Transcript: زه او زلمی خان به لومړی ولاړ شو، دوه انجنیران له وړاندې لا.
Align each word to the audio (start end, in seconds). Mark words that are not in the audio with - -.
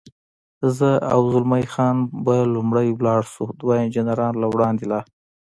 زه 0.77 0.89
او 1.13 1.21
زلمی 1.33 1.65
خان 1.73 1.97
به 2.25 2.35
لومړی 2.55 2.87
ولاړ 2.93 3.21
شو، 3.31 3.45
دوه 3.61 3.73
انجنیران 3.83 4.33
له 4.41 4.47
وړاندې 4.53 4.85
لا. 4.91 4.99